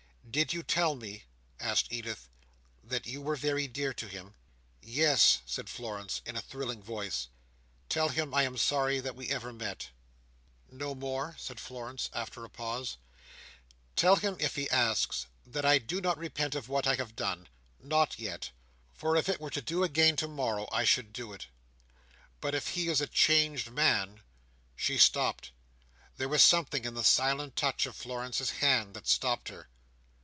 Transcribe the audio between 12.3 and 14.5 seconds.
a pause. "Tell him,